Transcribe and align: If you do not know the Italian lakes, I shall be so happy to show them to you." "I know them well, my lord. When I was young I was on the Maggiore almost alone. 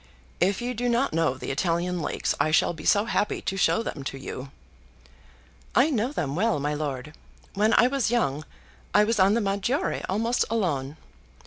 If 0.39 0.63
you 0.63 0.73
do 0.73 0.89
not 0.89 1.13
know 1.13 1.35
the 1.35 1.51
Italian 1.51 2.01
lakes, 2.01 2.33
I 2.39 2.49
shall 2.49 2.73
be 2.73 2.85
so 2.85 3.05
happy 3.05 3.39
to 3.43 3.55
show 3.55 3.83
them 3.83 4.03
to 4.05 4.17
you." 4.17 4.49
"I 5.75 5.91
know 5.91 6.11
them 6.11 6.35
well, 6.35 6.59
my 6.59 6.73
lord. 6.73 7.13
When 7.53 7.75
I 7.75 7.85
was 7.85 8.09
young 8.09 8.43
I 8.95 9.03
was 9.03 9.19
on 9.19 9.35
the 9.35 9.41
Maggiore 9.41 10.01
almost 10.09 10.43
alone. 10.49 10.97